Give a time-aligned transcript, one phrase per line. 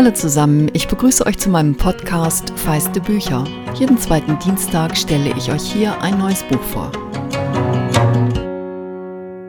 [0.00, 3.44] Hallo zusammen, ich begrüße euch zu meinem Podcast Feiste Bücher.
[3.74, 6.90] Jeden zweiten Dienstag stelle ich euch hier ein neues Buch vor.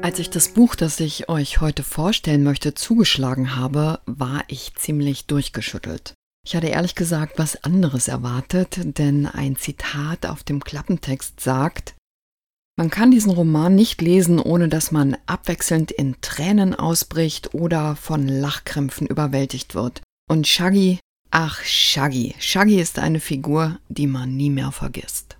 [0.02, 5.25] Als ich das Buch, das ich euch heute vorstellen möchte, zugeschlagen habe, war ich ziemlich
[5.25, 6.16] durchgeschüttelt.
[6.45, 11.95] Ich hatte ehrlich gesagt was anderes erwartet, denn ein Zitat auf dem Klappentext sagt,
[12.77, 18.27] man kann diesen Roman nicht lesen, ohne dass man abwechselnd in Tränen ausbricht oder von
[18.27, 20.02] Lachkrämpfen überwältigt wird.
[20.31, 20.98] Und Shaggy,
[21.31, 25.35] ach Shaggy, Shaggy ist eine Figur, die man nie mehr vergisst.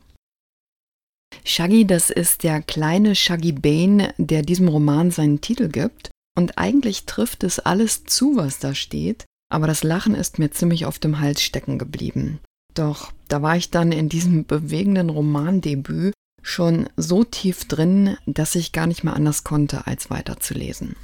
[1.45, 6.12] Shaggy, das ist der kleine Shaggy Bane, der diesem Roman seinen Titel gibt.
[6.38, 10.86] Und eigentlich trifft es alles zu, was da steht, aber das Lachen ist mir ziemlich
[10.86, 12.42] auf dem Hals stecken geblieben.
[12.73, 18.73] Doch da war ich dann in diesem bewegenden Romandebüt schon so tief drin, dass ich
[18.73, 20.98] gar nicht mehr anders konnte, als weiterzulesen.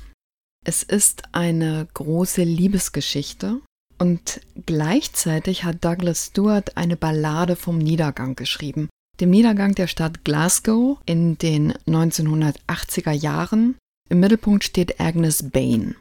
[0.65, 3.61] Es ist eine große Liebesgeschichte
[3.97, 10.99] und gleichzeitig hat Douglas Stewart eine Ballade vom Niedergang geschrieben, dem Niedergang der Stadt Glasgow
[11.05, 13.75] in den 1980er Jahren.
[14.09, 15.95] Im Mittelpunkt steht Agnes Bain,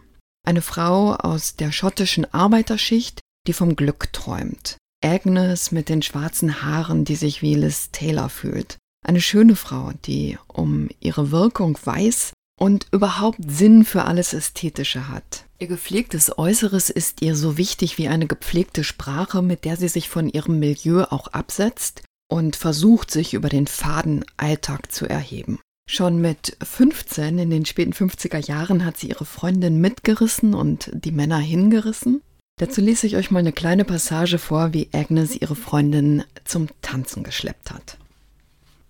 [0.46, 4.76] eine Frau aus der schottischen Arbeiterschicht, die vom Glück träumt.
[5.04, 8.76] Agnes mit den schwarzen Haaren, die sich wie Liz Taylor fühlt.
[9.04, 15.44] Eine schöne Frau, die um ihre Wirkung weiß und überhaupt Sinn für alles Ästhetische hat.
[15.58, 20.08] Ihr gepflegtes Äußeres ist ihr so wichtig wie eine gepflegte Sprache, mit der sie sich
[20.08, 25.60] von ihrem Milieu auch absetzt und versucht, sich über den faden Alltag zu erheben.
[25.88, 31.12] Schon mit 15 in den späten 50er Jahren hat sie ihre Freundin mitgerissen und die
[31.12, 32.22] Männer hingerissen.
[32.58, 37.22] Dazu lese ich euch mal eine kleine Passage vor, wie Agnes ihre Freundin zum Tanzen
[37.22, 37.98] geschleppt hat.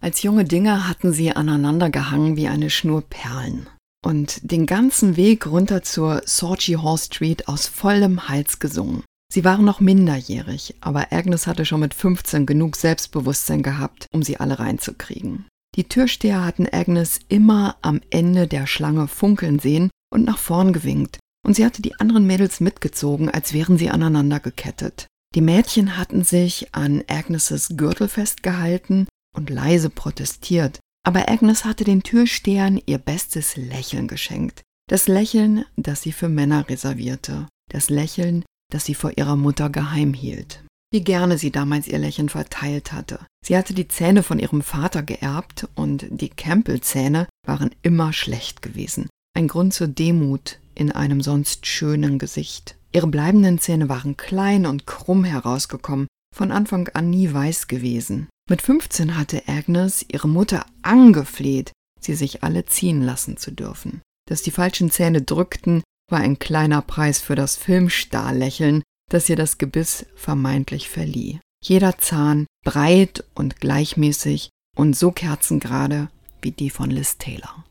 [0.06, 3.66] Als junge Dinge hatten sie aneinander gehangen wie eine Schnur Perlen
[4.06, 9.02] und den ganzen Weg runter zur Sorgy Hall Street aus vollem Hals gesungen.
[9.32, 14.36] Sie waren noch minderjährig, aber Agnes hatte schon mit 15 genug Selbstbewusstsein gehabt, um sie
[14.36, 15.46] alle reinzukriegen.
[15.74, 21.18] Die Türsteher hatten Agnes immer am Ende der Schlange funkeln sehen und nach vorn gewinkt,
[21.44, 25.08] und sie hatte die anderen Mädels mitgezogen, als wären sie aneinander gekettet.
[25.34, 32.02] Die Mädchen hatten sich an Agnes' Gürtel festgehalten und leise protestiert, aber Agnes hatte den
[32.02, 34.62] Türstehern ihr bestes Lächeln geschenkt.
[34.88, 37.46] Das Lächeln, das sie für Männer reservierte.
[37.70, 40.64] Das Lächeln, das sie vor ihrer Mutter geheim hielt.
[40.92, 43.18] Wie gerne sie damals ihr Lächeln verteilt hatte.
[43.44, 49.08] Sie hatte die Zähne von ihrem Vater geerbt und die Campbell-Zähne waren immer schlecht gewesen.
[49.34, 52.76] Ein Grund zur Demut in einem sonst schönen Gesicht.
[52.92, 58.28] Ihre bleibenden Zähne waren klein und krumm herausgekommen, von Anfang an nie weiß gewesen.
[58.48, 64.02] Mit 15 hatte Agnes ihre Mutter angefleht, sie sich alle ziehen lassen zu dürfen.
[64.28, 69.58] Dass die falschen Zähne drückten, war ein kleiner Preis für das Filmstarlächeln, das ihr das
[69.58, 71.40] Gebiss vermeintlich verlieh.
[71.64, 76.08] Jeder Zahn breit und gleichmäßig und so kerzengerade
[76.40, 77.64] wie die von Liz Taylor.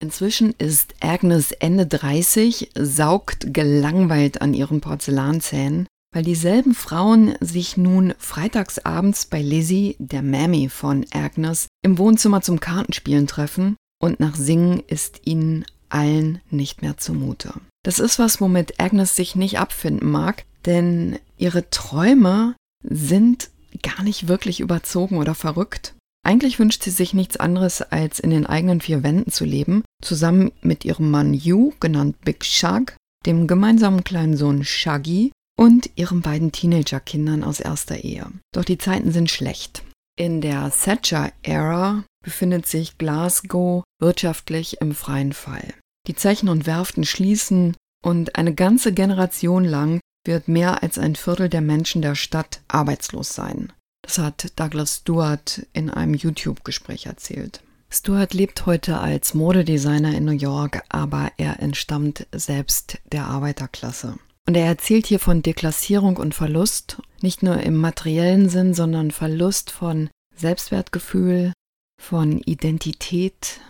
[0.00, 8.14] Inzwischen ist Agnes Ende 30, saugt gelangweilt an ihren Porzellanzähnen weil dieselben Frauen sich nun
[8.18, 14.82] freitagsabends bei Lizzie, der Mammy von Agnes, im Wohnzimmer zum Kartenspielen treffen und nach Singen
[14.86, 17.54] ist ihnen allen nicht mehr zumute.
[17.84, 23.50] Das ist was, womit Agnes sich nicht abfinden mag, denn ihre Träume sind
[23.82, 25.94] gar nicht wirklich überzogen oder verrückt.
[26.24, 30.52] Eigentlich wünscht sie sich nichts anderes, als in den eigenen vier Wänden zu leben, zusammen
[30.60, 32.94] mit ihrem Mann Hugh, genannt Big Shug,
[33.26, 38.26] dem gemeinsamen kleinen Sohn Shaggy und ihren beiden Teenagerkindern aus erster Ehe.
[38.52, 39.82] Doch die Zeiten sind schlecht.
[40.16, 45.74] In der Thatcher-Ära befindet sich Glasgow wirtschaftlich im freien Fall.
[46.06, 51.48] Die Zechen und Werften schließen und eine ganze Generation lang wird mehr als ein Viertel
[51.48, 53.72] der Menschen der Stadt arbeitslos sein.
[54.02, 57.62] Das hat Douglas Stewart in einem YouTube-Gespräch erzählt.
[57.90, 64.16] Stewart lebt heute als Modedesigner in New York, aber er entstammt selbst der Arbeiterklasse.
[64.46, 69.70] Und er erzählt hier von Deklassierung und Verlust, nicht nur im materiellen Sinn, sondern Verlust
[69.70, 71.52] von Selbstwertgefühl,
[72.00, 73.60] von Identität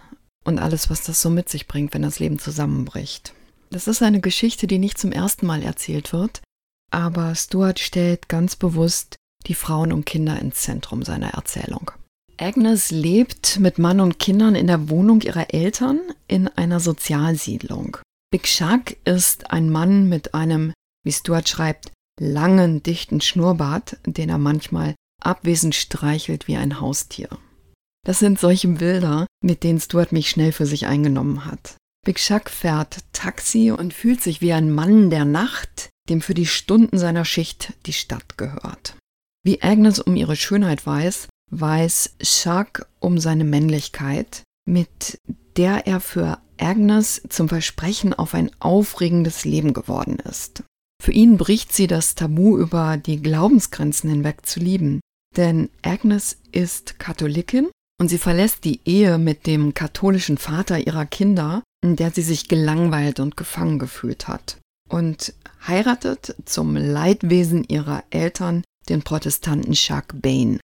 [0.44, 3.34] und alles, was das so mit sich bringt, wenn das Leben zusammenbricht.
[3.70, 6.42] Das ist eine Geschichte, die nicht zum ersten Mal erzählt wird,
[6.90, 9.16] aber Stuart stellt ganz bewusst
[9.46, 11.90] die Frauen und Kinder ins Zentrum seiner Erzählung.
[12.38, 17.98] Agnes lebt mit Mann und Kindern in der Wohnung ihrer Eltern in einer Sozialsiedlung.
[18.32, 20.72] Big Shark ist ein Mann mit einem,
[21.04, 27.28] wie Stuart schreibt, langen, dichten Schnurrbart, den er manchmal abwesend streichelt wie ein Haustier.
[28.06, 31.76] Das sind solche Bilder, mit denen Stuart mich schnell für sich eingenommen hat.
[32.06, 36.46] Big Shark fährt Taxi und fühlt sich wie ein Mann der Nacht, dem für die
[36.46, 38.96] Stunden seiner Schicht die Stadt gehört.
[39.44, 45.18] Wie Agnes um ihre Schönheit weiß, weiß Chuck um seine Männlichkeit, mit
[45.58, 50.62] der er für Agnes zum Versprechen auf ein aufregendes Leben geworden ist.
[51.02, 55.00] Für ihn bricht sie das Tabu über die Glaubensgrenzen hinweg zu lieben,
[55.36, 57.68] denn Agnes ist Katholikin
[58.00, 62.48] und sie verlässt die Ehe mit dem katholischen Vater ihrer Kinder, in der sie sich
[62.48, 65.34] gelangweilt und gefangen gefühlt hat, und
[65.66, 70.60] heiratet zum Leidwesen ihrer Eltern den Protestanten Jacques Bain,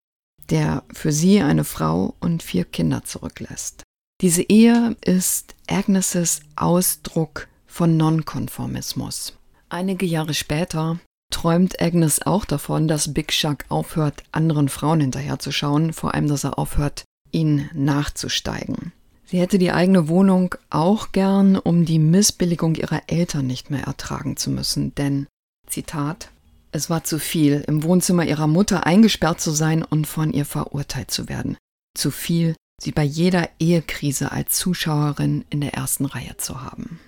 [0.49, 3.83] der für sie eine Frau und vier Kinder zurücklässt.
[4.21, 9.33] Diese Ehe ist Agnes' Ausdruck von Nonkonformismus.
[9.67, 10.99] Einige Jahre später
[11.31, 16.57] träumt Agnes auch davon, dass Big Chuck aufhört, anderen Frauen hinterherzuschauen, vor allem, dass er
[16.57, 18.93] aufhört, ihnen nachzusteigen.
[19.25, 24.37] Sie hätte die eigene Wohnung auch gern, um die Missbilligung ihrer Eltern nicht mehr ertragen
[24.37, 25.27] zu müssen, denn,
[25.67, 26.29] Zitat,
[26.71, 31.11] es war zu viel, im Wohnzimmer ihrer Mutter eingesperrt zu sein und von ihr verurteilt
[31.11, 31.57] zu werden.
[31.97, 36.99] Zu viel, sie bei jeder Ehekrise als Zuschauerin in der ersten Reihe zu haben.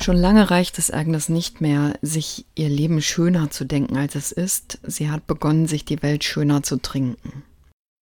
[0.00, 4.32] Schon lange reicht es Agnes nicht mehr, sich ihr Leben schöner zu denken, als es
[4.32, 4.78] ist.
[4.82, 7.44] Sie hat begonnen, sich die Welt schöner zu trinken.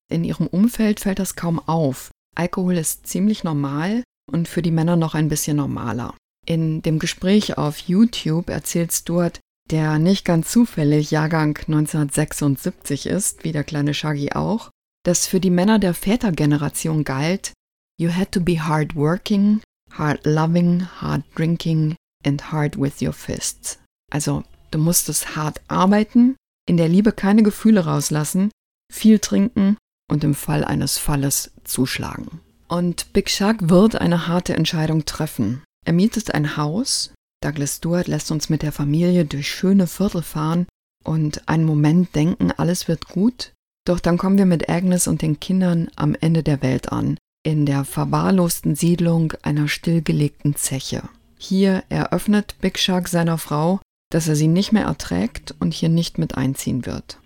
[0.10, 2.12] In ihrem Umfeld fällt das kaum auf.
[2.36, 6.16] Alkohol ist ziemlich normal und für die Männer noch ein bisschen normaler.
[6.46, 9.40] In dem Gespräch auf YouTube erzählt Stuart,
[9.70, 14.72] der nicht ganz zufällig Jahrgang 1976 ist, wie der kleine Shaggy auch,
[15.04, 17.54] dass für die Männer der Vätergeneration galt,
[18.00, 19.62] you had to be hard working,
[19.92, 21.96] hard loving, hard drinking
[22.26, 23.80] and hard with your fists.
[24.12, 26.36] Also, du musstest hart arbeiten,
[26.68, 28.52] in der Liebe keine Gefühle rauslassen,
[28.92, 29.78] viel trinken
[30.10, 32.42] und im Fall eines Falles zuschlagen.
[32.68, 35.64] Und Big Shark wird eine harte Entscheidung treffen.
[35.86, 37.14] Er mietet ein Haus,
[37.44, 40.68] Douglas Stewart lässt uns mit der Familie durch schöne Viertel fahren
[41.04, 43.54] und einen Moment denken, alles wird gut.
[43.86, 47.66] Doch dann kommen wir mit Agnes und den Kindern am Ende der Welt an, in
[47.66, 51.04] der verwahrlosten Siedlung einer stillgelegten Zeche.
[51.38, 53.80] Hier eröffnet Big Shark seiner Frau,
[54.12, 57.18] dass er sie nicht mehr erträgt und hier nicht mit einziehen wird.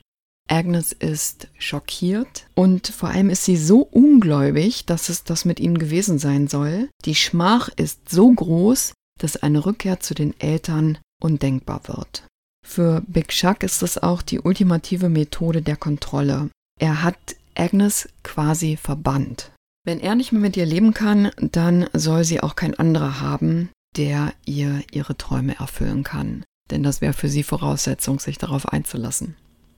[0.47, 5.79] Agnes ist schockiert und vor allem ist sie so ungläubig, dass es das mit ihnen
[5.79, 6.89] gewesen sein soll.
[7.03, 12.27] Die Schmach ist so groß, dass eine Rückkehr zu den Eltern undenkbar wird.
[12.65, 16.49] Für Big Chuck ist es auch die ultimative Methode der Kontrolle.
[16.79, 17.15] Er hat
[17.55, 19.51] Agnes quasi verbannt.
[19.85, 23.69] Wenn er nicht mehr mit ihr leben kann, dann soll sie auch kein anderer haben,
[23.95, 26.43] der ihr ihre Träume erfüllen kann.
[26.71, 29.35] Denn das wäre für sie Voraussetzung, sich darauf einzulassen.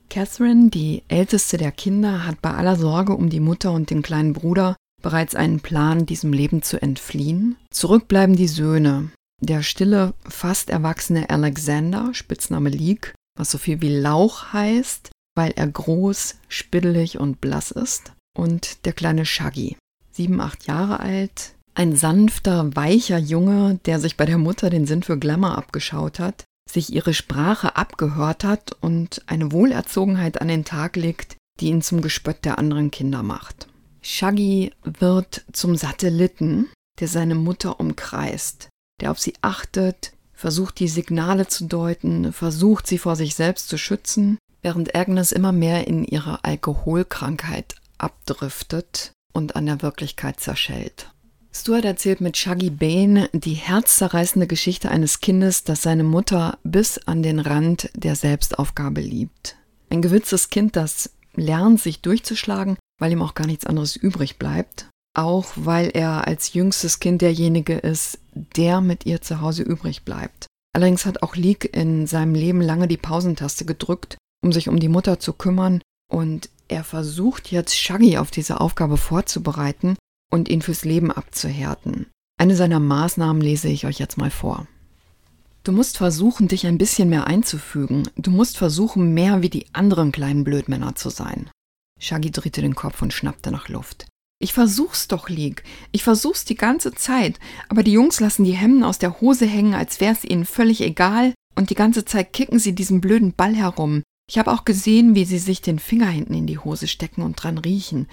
[0.09, 4.31] Catherine, die älteste der Kinder, hat bei aller Sorge um die Mutter und den kleinen
[4.31, 7.57] Bruder bereits einen Plan, diesem Leben zu entfliehen.
[7.69, 9.11] Zurück bleiben die Söhne,
[9.41, 15.67] der stille, fast erwachsene Alexander, Spitzname Leek, was so viel wie Lauch heißt, weil er
[15.67, 19.77] groß, spiddelig und blass ist, und der kleine Shaggy,
[20.11, 25.03] sieben, acht Jahre alt, ein sanfter, weicher Junge, der sich bei der Mutter den Sinn
[25.03, 30.95] für Glamour abgeschaut hat, sich ihre Sprache abgehört hat und eine Wohlerzogenheit an den Tag
[30.95, 33.67] legt, die ihn zum Gespött der anderen Kinder macht.
[34.01, 36.67] Shaggy wird zum Satelliten,
[36.99, 38.69] der seine Mutter umkreist,
[39.01, 43.77] der auf sie achtet, versucht die Signale zu deuten, versucht sie vor sich selbst zu
[43.77, 51.11] schützen, während Agnes immer mehr in ihre Alkoholkrankheit abdriftet und an der Wirklichkeit zerschellt.
[51.51, 57.23] Stuart erzählt mit Shaggy Bane die herzzerreißende Geschichte eines Kindes, das seine Mutter bis an
[57.23, 59.55] den Rand der Selbstaufgabe liebt.
[59.89, 64.89] Ein gewitztes Kind, das lernt, sich durchzuschlagen, weil ihm auch gar nichts anderes übrig bleibt
[65.17, 68.19] auch weil er als jüngstes Kind derjenige ist,
[68.55, 70.47] der mit ihr zu Hause übrig bleibt.
[70.73, 74.89] Allerdings hat auch Leek in seinem Leben lange die Pausentaste gedrückt, um sich um die
[74.89, 79.97] Mutter zu kümmern, und er versucht jetzt Shaggy auf diese Aufgabe vorzubereiten
[80.31, 82.07] und ihn fürs Leben abzuhärten.
[82.39, 84.67] Eine seiner Maßnahmen lese ich euch jetzt mal vor.
[85.63, 88.07] Du musst versuchen, dich ein bisschen mehr einzufügen.
[88.15, 91.49] Du musst versuchen, mehr wie die anderen kleinen Blödmänner zu sein.
[91.99, 94.05] Shaggy drehte den Kopf und schnappte nach Luft.
[94.39, 95.63] Ich versuch's doch, League.
[95.91, 97.39] Ich versuch's die ganze Zeit.
[97.69, 101.33] Aber die Jungs lassen die Hemden aus der Hose hängen, als wär's ihnen völlig egal.
[101.55, 104.03] Und die ganze Zeit kicken sie diesen blöden Ball herum.
[104.29, 107.41] Ich habe auch gesehen, wie sie sich den Finger hinten in die Hose stecken und
[107.41, 108.07] dran riechen.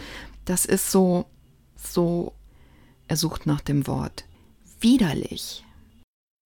[0.44, 1.26] Das ist so,
[1.76, 2.32] so,
[3.08, 4.24] er sucht nach dem Wort,
[4.80, 5.64] widerlich.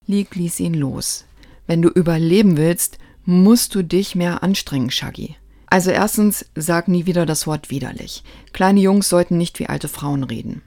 [0.07, 1.27] League ließ ihn los.
[1.67, 5.37] Wenn du überleben willst, musst du dich mehr anstrengen, Shaggy.
[5.71, 8.25] Also erstens, sag nie wieder das Wort widerlich.
[8.53, 10.63] Kleine Jungs sollten nicht wie alte Frauen reden.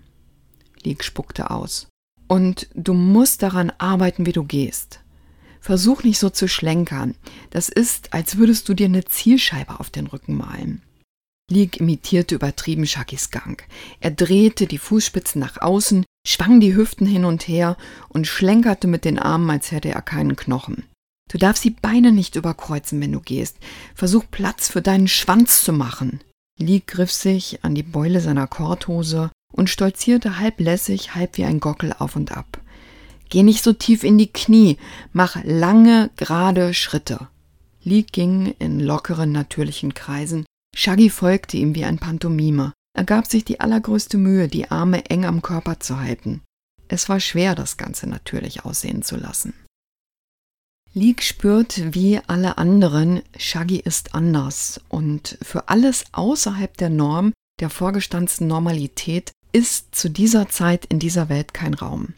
[0.83, 1.87] Leek spuckte aus.
[2.27, 5.01] Und du musst daran arbeiten, wie du gehst.
[5.59, 7.15] Versuch nicht so zu schlenkern.
[7.49, 10.81] Das ist, als würdest du dir eine Zielscheibe auf den Rücken malen.
[11.49, 13.61] Leek imitierte übertrieben Shakis Gang.
[13.99, 17.75] Er drehte die Fußspitzen nach außen, schwang die Hüften hin und her
[18.07, 20.85] und schlenkerte mit den Armen, als hätte er keinen Knochen.
[21.31, 23.55] Du darfst die Beine nicht überkreuzen, wenn du gehst.
[23.95, 26.19] Versuch Platz für deinen Schwanz zu machen.
[26.59, 31.61] Lee griff sich an die Beule seiner Korthose und stolzierte halb lässig, halb wie ein
[31.61, 32.59] Gockel auf und ab.
[33.29, 34.77] Geh nicht so tief in die Knie,
[35.13, 37.29] mach lange, gerade Schritte.
[37.81, 40.45] Lee ging in lockeren, natürlichen Kreisen.
[40.75, 42.73] Shaggy folgte ihm wie ein Pantomime.
[42.93, 46.41] Er gab sich die allergrößte Mühe, die Arme eng am Körper zu halten.
[46.89, 49.53] Es war schwer, das Ganze natürlich aussehen zu lassen.
[50.93, 57.31] Leek spürt wie alle anderen, Shaggy ist anders und für alles außerhalb der Norm,
[57.61, 62.13] der vorgestanzten Normalität, ist zu dieser Zeit in dieser Welt kein Raum.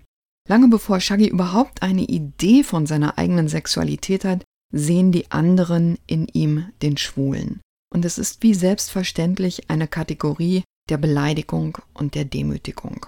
[0.49, 6.27] Lange bevor Shaggy überhaupt eine Idee von seiner eigenen Sexualität hat, sehen die anderen in
[6.27, 7.61] ihm den Schwulen.
[7.93, 13.05] Und es ist wie selbstverständlich eine Kategorie der Beleidigung und der Demütigung.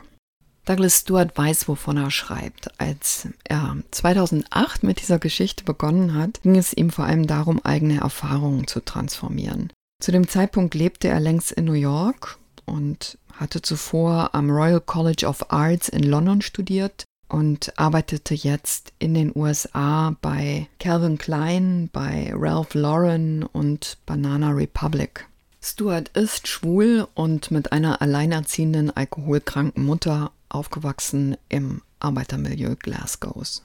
[0.65, 2.79] Douglas Stewart weiß, wovon er schreibt.
[2.79, 8.00] Als er 2008 mit dieser Geschichte begonnen hat, ging es ihm vor allem darum, eigene
[8.00, 9.72] Erfahrungen zu transformieren.
[10.01, 15.25] Zu dem Zeitpunkt lebte er längst in New York und hatte zuvor am Royal College
[15.25, 22.31] of Arts in London studiert und arbeitete jetzt in den USA bei Calvin Klein, bei
[22.34, 25.27] Ralph Lauren und Banana Republic.
[25.62, 33.64] Stuart ist schwul und mit einer alleinerziehenden alkoholkranken Mutter aufgewachsen im Arbeitermilieu Glasgows.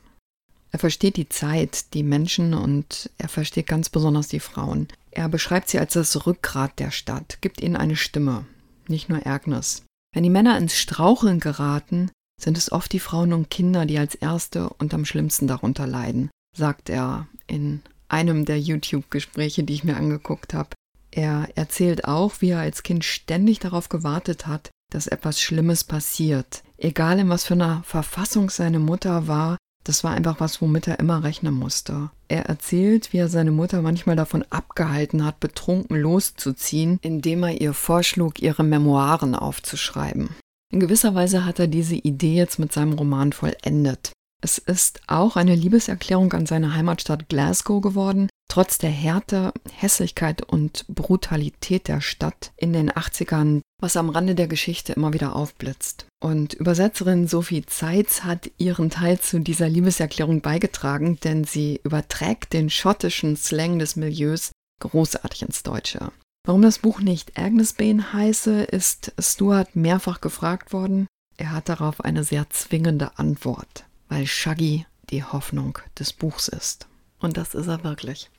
[0.73, 4.89] Er versteht die Zeit, die Menschen und er versteht ganz besonders die Frauen.
[5.11, 8.47] Er beschreibt sie als das Rückgrat der Stadt, gibt ihnen eine Stimme,
[8.87, 9.83] nicht nur Ärgnis.
[10.15, 12.11] Wenn die Männer ins Straucheln geraten,
[12.41, 16.31] sind es oft die Frauen und Kinder, die als Erste und am schlimmsten darunter leiden,
[16.57, 20.71] sagt er in einem der YouTube-Gespräche, die ich mir angeguckt habe.
[21.11, 26.63] Er erzählt auch, wie er als Kind ständig darauf gewartet hat, dass etwas Schlimmes passiert.
[26.83, 30.99] Egal in was für einer Verfassung seine Mutter war, das war einfach was, womit er
[30.99, 32.11] immer rechnen musste.
[32.29, 37.75] Er erzählt, wie er seine Mutter manchmal davon abgehalten hat, betrunken loszuziehen, indem er ihr
[37.75, 40.31] vorschlug, ihre Memoiren aufzuschreiben.
[40.73, 44.13] In gewisser Weise hat er diese Idee jetzt mit seinem Roman vollendet.
[44.43, 50.87] Es ist auch eine Liebeserklärung an seine Heimatstadt Glasgow geworden, trotz der Härte, Hässlichkeit und
[50.89, 56.07] Brutalität der Stadt in den 80ern, was am Rande der Geschichte immer wieder aufblitzt.
[56.23, 62.71] Und Übersetzerin Sophie Zeitz hat ihren Teil zu dieser Liebeserklärung beigetragen, denn sie überträgt den
[62.71, 66.13] schottischen Slang des Milieus großartig ins Deutsche.
[66.47, 71.07] Warum das Buch nicht Agnes Bane heiße, ist Stuart mehrfach gefragt worden.
[71.37, 76.87] Er hat darauf eine sehr zwingende Antwort, weil Shaggy die Hoffnung des Buchs ist.
[77.19, 78.31] Und das ist er wirklich.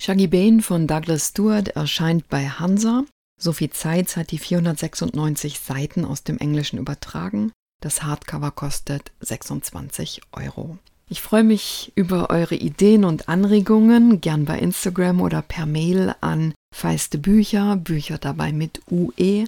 [0.00, 3.04] Shaggy Bane von Douglas Stewart erscheint bei Hansa.
[3.42, 7.50] Sophie Zeitz hat die 496 Seiten aus dem Englischen übertragen.
[7.82, 10.78] Das Hardcover kostet 26 Euro.
[11.08, 16.54] Ich freue mich über eure Ideen und Anregungen, gern bei Instagram oder per Mail an
[16.72, 19.46] feiste Bücher, Bücher dabei mit UE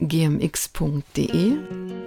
[0.00, 1.56] gmx.de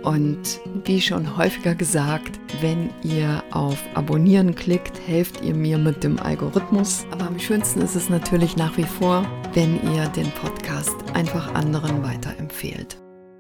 [0.04, 6.20] und wie schon häufiger gesagt, wenn ihr auf Abonnieren klickt, helft ihr mir mit dem
[6.20, 7.06] Algorithmus.
[7.12, 12.04] Aber am schönsten ist es natürlich nach wie vor, wenn ihr den Podcast einfach anderen
[12.04, 13.01] weiterempfehlt.